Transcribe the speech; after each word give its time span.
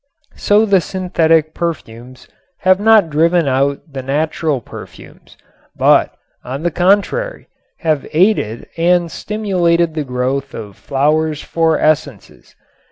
So 0.35 0.65
the 0.65 0.81
synthetic 0.81 1.53
perfumes 1.53 2.27
have 2.61 2.79
not 2.79 3.11
driven 3.11 3.47
out 3.47 3.81
the 3.87 4.01
natural 4.01 4.59
perfumes, 4.59 5.37
but, 5.75 6.15
on 6.43 6.63
the 6.63 6.71
contrary, 6.71 7.47
have 7.81 8.07
aided 8.11 8.67
and 8.77 9.11
stimulated 9.11 9.93
the 9.93 10.03
growth 10.03 10.55
of 10.55 10.75
flowers 10.75 11.43
for 11.43 11.77
essences. 11.79 12.55